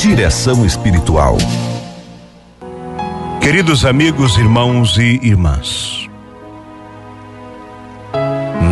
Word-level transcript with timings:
Direção 0.00 0.64
espiritual. 0.64 1.36
Queridos 3.38 3.84
amigos, 3.84 4.38
irmãos 4.38 4.96
e 4.96 5.20
irmãs, 5.22 6.08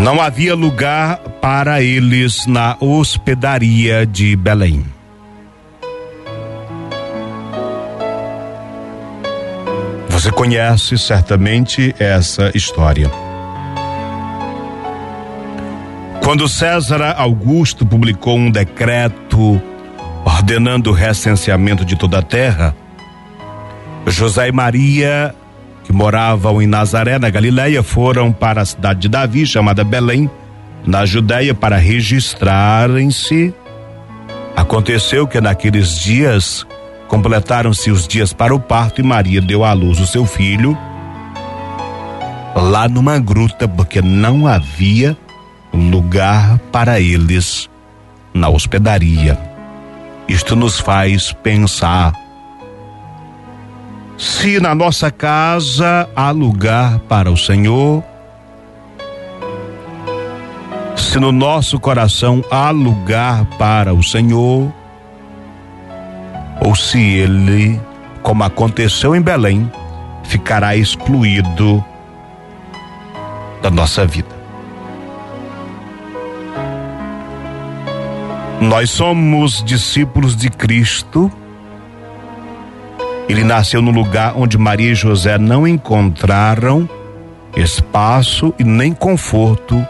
não 0.03 0.23
havia 0.23 0.55
lugar 0.55 1.19
para 1.39 1.83
eles 1.83 2.47
na 2.47 2.79
hospedaria 2.81 4.07
de 4.07 4.35
Belém. 4.37 4.87
Você 10.09 10.33
conhece 10.33 10.97
certamente 10.97 11.95
essa 11.99 12.51
história. 12.55 13.11
Quando 16.25 16.49
César 16.49 17.03
Augusto 17.19 17.85
publicou 17.85 18.39
um 18.39 18.51
decreto 18.51 19.61
ordenando 20.29 20.91
o 20.91 20.93
recenseamento 20.93 21.85
de 21.85 21.97
toda 21.97 22.19
a 22.19 22.23
terra, 22.23 22.75
José 24.07 24.49
e 24.49 24.53
Maria, 24.53 25.35
que 25.85 25.93
moravam 25.93 26.61
em 26.61 26.67
Nazaré, 26.67 27.19
na 27.19 27.31
Galileia, 27.31 27.83
foram 27.83 28.33
para 28.33 28.63
a 28.63 28.65
cidade 28.65 29.01
de 29.01 29.09
Davi, 29.09 29.47
chamada 29.47 29.85
Belém, 29.85 30.31
na 30.87 31.05
Judéia, 31.05 31.55
para 31.55 31.77
registrarem-se. 31.77 33.55
Aconteceu 34.57 35.27
que 35.27 35.41
naqueles 35.41 35.99
dias 35.99 36.67
Completaram-se 37.09 37.91
os 37.91 38.07
dias 38.07 38.35
para 38.35 38.55
o 38.55 38.61
parto 38.61 39.01
e 39.01 39.05
Maria 39.05 39.41
deu 39.41 39.65
à 39.65 39.73
luz 39.73 39.99
o 39.99 40.07
seu 40.07 40.27
filho 40.27 40.77
lá 42.55 42.87
numa 42.87 43.19
gruta, 43.19 43.67
porque 43.67 44.03
não 44.03 44.47
havia 44.47 45.17
lugar 45.73 46.59
para 46.71 47.01
eles 47.01 47.69
na 48.35 48.49
hospedaria. 48.49 49.48
Isto 50.29 50.55
nos 50.55 50.79
faz 50.79 51.33
pensar 51.33 52.13
se 54.19 54.59
na 54.59 54.75
nossa 54.75 55.13
casa 55.13 56.11
há 56.17 56.33
lugar 56.33 56.99
para 57.01 57.31
o 57.31 57.37
Senhor, 57.37 58.03
se 60.97 61.21
no 61.21 61.31
nosso 61.31 61.79
coração 61.79 62.45
há 62.51 62.71
lugar 62.71 63.45
para 63.59 63.95
o 63.95 64.03
Senhor, 64.03 64.73
ou 66.61 66.75
se 66.75 67.01
ele, 67.01 67.81
como 68.21 68.43
aconteceu 68.43 69.15
em 69.15 69.23
Belém, 69.23 69.71
ficará 70.25 70.75
excluído 70.75 71.85
da 73.63 73.71
nossa 73.71 74.05
vida. 74.05 74.38
Nós 78.61 78.91
somos 78.91 79.63
discípulos 79.63 80.35
de 80.35 80.51
Cristo. 80.51 81.31
Ele 83.29 83.45
nasceu 83.45 83.81
no 83.81 83.93
lugar 83.93 84.33
onde 84.37 84.59
Maria 84.59 84.91
e 84.91 84.95
José 84.97 85.39
não 85.39 85.67
encontraram 85.67 86.89
espaço 87.57 88.53
e 88.59 88.65
nem 88.65 88.93
conforto 88.93 89.87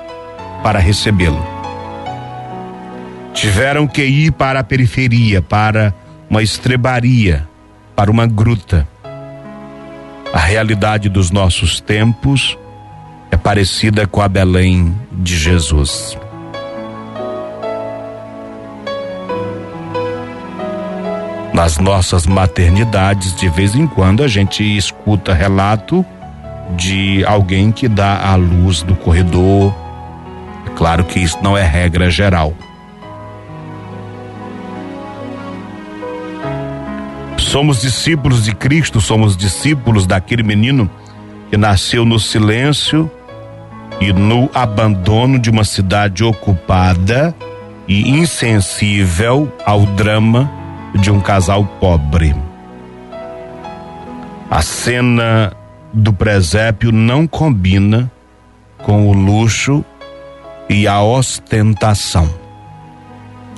para 0.62 0.78
recebê-lo. 0.78 1.44
Tiveram 3.32 3.86
que 3.86 4.04
ir 4.04 4.32
para 4.32 4.60
a 4.60 4.64
periferia, 4.64 5.40
para 5.40 5.94
uma 6.28 6.42
estrebaria, 6.42 7.48
para 7.96 8.10
uma 8.10 8.26
gruta. 8.26 8.86
A 10.32 10.38
realidade 10.38 11.08
dos 11.08 11.30
nossos 11.30 11.80
tempos 11.80 12.58
é 13.30 13.36
parecida 13.36 14.06
com 14.06 14.20
a 14.20 14.28
Belém 14.28 14.94
de 15.12 15.38
Jesus. 15.38 16.18
Nas 21.58 21.76
nossas 21.76 22.24
maternidades, 22.24 23.34
de 23.34 23.48
vez 23.48 23.74
em 23.74 23.84
quando, 23.84 24.22
a 24.22 24.28
gente 24.28 24.62
escuta 24.76 25.34
relato 25.34 26.06
de 26.76 27.24
alguém 27.24 27.72
que 27.72 27.88
dá 27.88 28.30
a 28.30 28.36
luz 28.36 28.80
do 28.82 28.94
corredor. 28.94 29.74
É 30.64 30.70
claro 30.76 31.02
que 31.02 31.18
isso 31.18 31.36
não 31.42 31.58
é 31.58 31.64
regra 31.64 32.12
geral. 32.12 32.54
Somos 37.38 37.80
discípulos 37.80 38.44
de 38.44 38.54
Cristo, 38.54 39.00
somos 39.00 39.36
discípulos 39.36 40.06
daquele 40.06 40.44
menino 40.44 40.88
que 41.50 41.56
nasceu 41.56 42.04
no 42.04 42.20
silêncio 42.20 43.10
e 44.00 44.12
no 44.12 44.48
abandono 44.54 45.40
de 45.40 45.50
uma 45.50 45.64
cidade 45.64 46.22
ocupada 46.22 47.34
e 47.88 48.10
insensível 48.10 49.52
ao 49.66 49.84
drama 49.86 50.57
de 50.94 51.10
um 51.10 51.20
casal 51.20 51.64
pobre. 51.80 52.34
A 54.50 54.62
cena 54.62 55.52
do 55.92 56.12
presépio 56.12 56.90
não 56.90 57.26
combina 57.26 58.10
com 58.82 59.08
o 59.08 59.12
luxo 59.12 59.84
e 60.68 60.86
a 60.86 61.02
ostentação. 61.02 62.28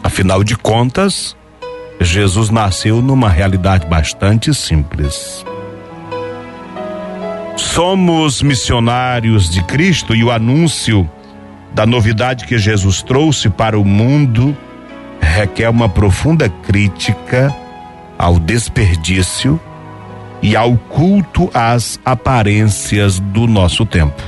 Afinal 0.03 0.43
de 0.43 0.57
contas, 0.57 1.37
Jesus 2.01 2.51
nasceu 2.51 3.03
numa 3.03 3.29
realidade 3.29 3.87
bastante 3.87 4.55
simples. 4.55 5.45
Somos 7.57 8.43
missionários 8.43 9.51
de 9.51 9.63
Cristo 9.65 10.15
e 10.15 10.25
o 10.25 10.31
anúncio 10.31 11.09
da 11.73 11.87
novidade 11.87 12.47
que 12.47 12.59
Jesus 12.59 13.03
trouxe 13.03 13.49
para 13.51 13.79
o 13.79 13.85
mundo 13.85 14.57
requer 15.41 15.71
uma 15.71 15.89
profunda 15.89 16.51
crítica 16.51 17.55
ao 18.19 18.39
desperdício 18.39 19.59
e 20.43 20.55
ao 20.55 20.77
culto 20.77 21.51
às 21.55 21.99
aparências 22.05 23.19
do 23.19 23.47
nosso 23.47 23.87
tempo. 23.87 24.23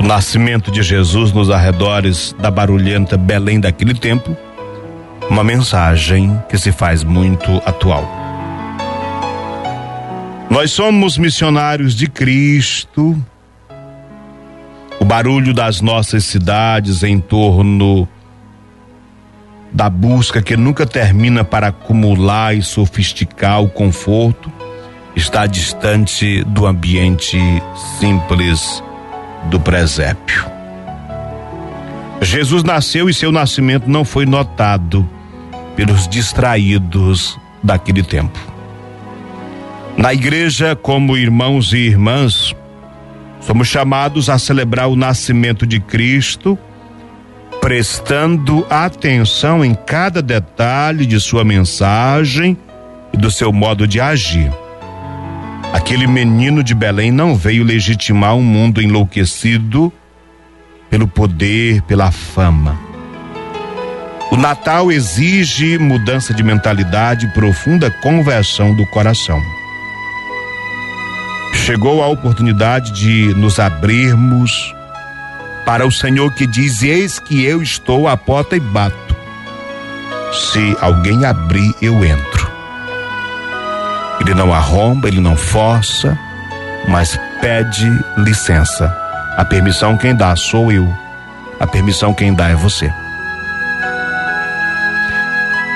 o 0.00 0.06
nascimento 0.06 0.70
de 0.70 0.82
Jesus 0.82 1.32
nos 1.32 1.48
arredores 1.48 2.36
da 2.38 2.50
barulhenta 2.50 3.16
Belém 3.16 3.58
daquele 3.58 3.94
tempo, 3.94 4.36
uma 5.30 5.42
mensagem 5.42 6.38
que 6.46 6.58
se 6.58 6.70
faz 6.70 7.02
muito 7.02 7.50
atual. 7.64 8.06
Nós 10.50 10.72
somos 10.72 11.16
missionários 11.16 11.94
de 11.94 12.06
Cristo. 12.06 13.16
O 15.04 15.06
barulho 15.06 15.52
das 15.52 15.82
nossas 15.82 16.24
cidades 16.24 17.02
em 17.02 17.20
torno 17.20 18.08
da 19.70 19.90
busca 19.90 20.40
que 20.40 20.56
nunca 20.56 20.86
termina 20.86 21.44
para 21.44 21.66
acumular 21.66 22.56
e 22.56 22.62
sofisticar 22.62 23.62
o 23.62 23.68
conforto 23.68 24.50
está 25.14 25.46
distante 25.46 26.42
do 26.44 26.64
ambiente 26.64 27.38
simples 28.00 28.82
do 29.50 29.60
presépio. 29.60 30.46
Jesus 32.22 32.64
nasceu 32.64 33.06
e 33.06 33.12
seu 33.12 33.30
nascimento 33.30 33.86
não 33.86 34.06
foi 34.06 34.24
notado 34.24 35.06
pelos 35.76 36.08
distraídos 36.08 37.38
daquele 37.62 38.02
tempo. 38.02 38.38
Na 39.98 40.14
igreja, 40.14 40.74
como 40.74 41.14
irmãos 41.14 41.74
e 41.74 41.76
irmãs, 41.76 42.54
somos 43.46 43.68
chamados 43.68 44.30
a 44.30 44.38
celebrar 44.38 44.88
o 44.88 44.96
nascimento 44.96 45.66
de 45.66 45.78
Cristo, 45.78 46.58
prestando 47.60 48.66
atenção 48.70 49.64
em 49.64 49.74
cada 49.74 50.22
detalhe 50.22 51.06
de 51.06 51.20
sua 51.20 51.44
mensagem 51.44 52.56
e 53.12 53.16
do 53.16 53.30
seu 53.30 53.52
modo 53.52 53.86
de 53.86 54.00
agir. 54.00 54.50
Aquele 55.72 56.06
menino 56.06 56.62
de 56.62 56.74
Belém 56.74 57.10
não 57.10 57.36
veio 57.36 57.64
legitimar 57.64 58.34
um 58.34 58.42
mundo 58.42 58.80
enlouquecido 58.80 59.92
pelo 60.88 61.06
poder, 61.06 61.82
pela 61.82 62.10
fama. 62.10 62.78
O 64.30 64.36
Natal 64.36 64.90
exige 64.90 65.78
mudança 65.78 66.32
de 66.32 66.42
mentalidade, 66.42 67.28
profunda 67.28 67.90
conversão 67.90 68.74
do 68.74 68.86
coração. 68.86 69.40
Chegou 71.64 72.02
a 72.02 72.08
oportunidade 72.08 72.92
de 72.92 73.32
nos 73.36 73.58
abrirmos 73.58 74.74
para 75.64 75.86
o 75.86 75.90
Senhor 75.90 76.30
que 76.34 76.46
diz: 76.46 76.82
Eis 76.82 77.18
que 77.18 77.42
eu 77.42 77.62
estou 77.62 78.06
à 78.06 78.18
porta 78.18 78.54
e 78.54 78.60
bato. 78.60 79.16
Se 80.30 80.76
alguém 80.78 81.24
abrir, 81.24 81.74
eu 81.80 82.04
entro. 82.04 82.52
Ele 84.20 84.34
não 84.34 84.52
arromba, 84.52 85.08
ele 85.08 85.22
não 85.22 85.38
força, 85.38 86.18
mas 86.86 87.18
pede 87.40 87.90
licença. 88.18 88.94
A 89.38 89.42
permissão 89.46 89.96
quem 89.96 90.14
dá 90.14 90.36
sou 90.36 90.70
eu. 90.70 90.86
A 91.58 91.66
permissão 91.66 92.12
quem 92.12 92.34
dá 92.34 92.50
é 92.50 92.54
você. 92.54 92.92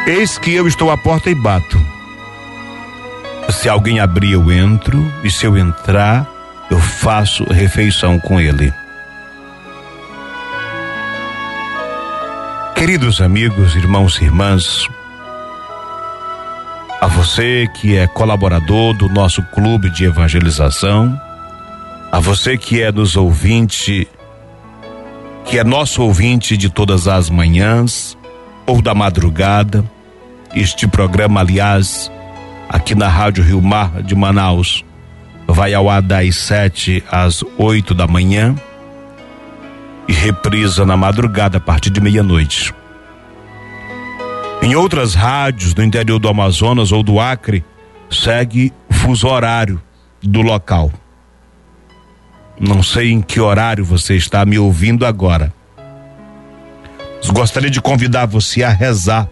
Eis 0.06 0.36
que 0.36 0.54
eu 0.54 0.68
estou 0.68 0.90
à 0.90 0.98
porta 0.98 1.30
e 1.30 1.34
bato. 1.34 1.97
Se 3.50 3.68
alguém 3.68 3.98
abrir, 3.98 4.32
eu 4.32 4.52
entro, 4.52 5.10
e 5.24 5.30
se 5.30 5.46
eu 5.46 5.56
entrar, 5.56 6.26
eu 6.70 6.78
faço 6.78 7.44
refeição 7.44 8.18
com 8.18 8.40
ele. 8.40 8.72
Queridos 12.74 13.20
amigos, 13.20 13.74
irmãos 13.74 14.20
e 14.20 14.24
irmãs, 14.24 14.86
a 17.00 17.06
você 17.06 17.66
que 17.74 17.96
é 17.96 18.06
colaborador 18.06 18.94
do 18.94 19.08
nosso 19.08 19.42
clube 19.42 19.90
de 19.90 20.04
evangelização, 20.04 21.20
a 22.12 22.20
você 22.20 22.56
que 22.56 22.80
é 22.80 22.92
nos 22.92 23.16
ouvinte, 23.16 24.06
que 25.44 25.58
é 25.58 25.64
nosso 25.64 26.02
ouvinte 26.02 26.56
de 26.56 26.70
todas 26.70 27.08
as 27.08 27.28
manhãs 27.28 28.16
ou 28.66 28.80
da 28.80 28.94
madrugada, 28.94 29.84
este 30.54 30.86
programa, 30.86 31.40
aliás, 31.40 32.10
aqui 32.68 32.94
na 32.94 33.08
Rádio 33.08 33.42
Rio 33.42 33.62
Mar 33.62 34.02
de 34.02 34.14
Manaus, 34.14 34.84
vai 35.46 35.72
ao 35.72 35.88
ar 35.88 36.02
das 36.02 36.36
sete 36.36 37.02
às 37.10 37.42
oito 37.56 37.94
da 37.94 38.06
manhã 38.06 38.54
e 40.06 40.12
reprisa 40.12 40.84
na 40.84 40.96
madrugada 40.96 41.58
a 41.58 41.60
partir 41.60 41.90
de 41.90 42.00
meia-noite. 42.00 42.74
Em 44.60 44.74
outras 44.74 45.14
rádios 45.14 45.72
do 45.72 45.82
interior 45.82 46.18
do 46.18 46.28
Amazonas 46.28 46.92
ou 46.92 47.02
do 47.02 47.18
Acre, 47.20 47.64
segue 48.10 48.72
fuso 48.90 49.28
horário 49.28 49.80
do 50.22 50.42
local. 50.42 50.92
Não 52.60 52.82
sei 52.82 53.12
em 53.12 53.20
que 53.20 53.40
horário 53.40 53.84
você 53.84 54.16
está 54.16 54.44
me 54.44 54.58
ouvindo 54.58 55.06
agora. 55.06 55.52
Gostaria 57.32 57.70
de 57.70 57.80
convidar 57.80 58.26
você 58.26 58.62
a 58.62 58.70
rezar 58.70 59.28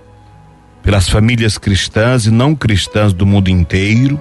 pelas 0.87 1.09
famílias 1.09 1.59
cristãs 1.59 2.27
e 2.27 2.31
não 2.31 2.55
cristãs 2.55 3.12
do 3.12 3.27
mundo 3.27 3.49
inteiro, 3.49 4.21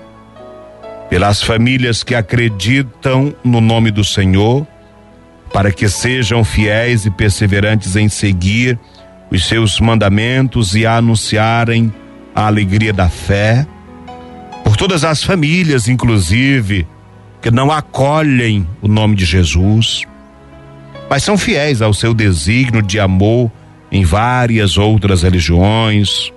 pelas 1.07 1.43
famílias 1.43 2.03
que 2.03 2.15
acreditam 2.15 3.35
no 3.43 3.61
nome 3.61 3.91
do 3.91 4.03
Senhor, 4.03 4.65
para 5.53 5.71
que 5.71 5.87
sejam 5.87 6.43
fiéis 6.43 7.05
e 7.05 7.11
perseverantes 7.11 7.95
em 7.95 8.09
seguir 8.09 8.79
os 9.29 9.47
seus 9.47 9.79
mandamentos 9.79 10.75
e 10.75 10.87
a 10.87 10.97
anunciarem 10.97 11.93
a 12.33 12.47
alegria 12.47 12.91
da 12.91 13.09
fé, 13.09 13.67
por 14.63 14.75
todas 14.75 15.03
as 15.03 15.23
famílias, 15.23 15.87
inclusive, 15.87 16.87
que 17.43 17.51
não 17.51 17.71
acolhem 17.71 18.67
o 18.81 18.87
nome 18.87 19.15
de 19.15 19.23
Jesus, 19.23 20.01
mas 21.07 21.21
são 21.21 21.37
fiéis 21.37 21.83
ao 21.83 21.93
seu 21.93 22.11
desígnio 22.11 22.81
de 22.81 22.99
amor 22.99 23.51
em 23.91 24.03
várias 24.03 24.79
outras 24.79 25.21
religiões 25.21 26.33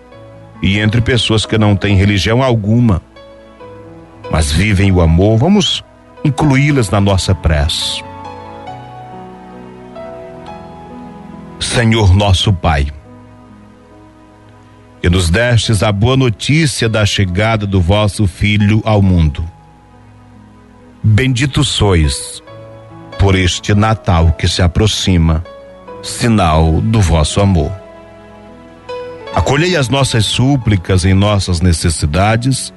e 0.63 0.79
entre 0.79 1.01
pessoas 1.01 1.47
que 1.47 1.57
não 1.57 1.77
têm 1.77 1.97
religião 1.97 2.43
alguma, 2.43 3.01
mas 4.31 4.53
vivem 4.53 4.93
o 4.93 5.01
amor, 5.01 5.39
vamos 5.39 5.85
incluí-las 6.25 6.91
na 6.91 7.01
nossa 7.01 7.35
prece. 7.35 8.03
Senhor 11.61 12.15
nosso 12.15 12.53
Pai, 12.53 12.89
que 15.01 15.09
nos 15.09 15.31
destes 15.31 15.83
a 15.83 15.93
boa 15.93 16.17
notícia 16.17 16.89
da 16.89 17.07
chegada 17.07 17.67
do 17.67 17.81
vosso 17.81 18.27
Filho 18.27 18.83
ao 18.85 19.01
mundo. 19.01 19.45
Bendito 21.03 21.63
sois 21.63 22.43
por 23.19 23.35
este 23.35 23.75
Natal 23.75 24.33
que 24.33 24.49
se 24.49 24.63
aproxima, 24.63 25.45
sinal 26.03 26.81
do 26.81 27.01
vosso 27.01 27.41
amor. 27.41 27.88
Acolhei 29.35 29.77
as 29.77 29.89
nossas 29.89 30.27
súplicas 30.27 31.05
em 31.05 31.15
nossas 31.15 31.61
necessidades 31.61 32.73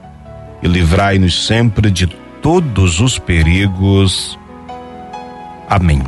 e 0.62 0.68
livrai-nos 0.68 1.48
sempre 1.48 1.90
de 1.90 2.08
todos 2.42 3.00
os 3.00 3.18
perigos. 3.18 4.38
Amém. 5.68 6.02